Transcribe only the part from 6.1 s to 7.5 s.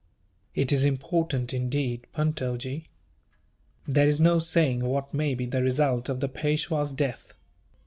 the Peishwa's death.